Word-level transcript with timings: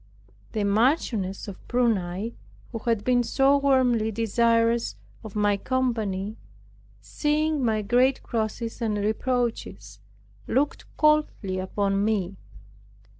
The 0.53 0.63
Marchioness 0.63 1.47
of 1.47 1.59
Prunai, 1.67 2.33
who 2.71 2.79
had 2.79 3.03
been 3.03 3.21
so 3.21 3.57
warmly 3.57 4.09
desirous 4.11 4.95
of 5.23 5.35
my 5.35 5.57
company, 5.57 6.37
seeing 7.01 7.63
my 7.63 7.83
great 7.83 8.23
crosses 8.23 8.81
and 8.81 8.97
reproaches, 8.97 9.99
looked 10.47 10.85
coldly 10.97 11.59
upon 11.59 12.03
me. 12.03 12.35